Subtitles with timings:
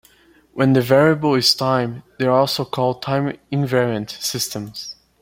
[0.53, 4.95] When the variable is time, they are also called time-invariant systems.